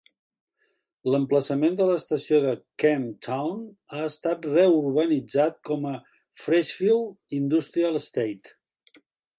L'emplaçament 1.15 1.75
de 1.81 1.85
l'estació 1.89 2.39
de 2.47 2.55
Kemp 2.85 3.05
Town 3.27 3.61
ha 3.97 4.01
estat 4.07 4.49
reurbanitzat 4.55 5.61
com 5.71 5.89
a 5.95 5.97
Freshfield 6.47 7.39
Industrial 7.43 8.05
Estate. 8.07 9.03